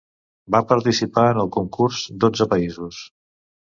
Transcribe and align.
Va 0.55 0.61
participar 0.71 1.27
en 1.35 1.43
el 1.43 1.53
concurs 1.59 2.03
dotze 2.27 2.53
països. 2.57 3.09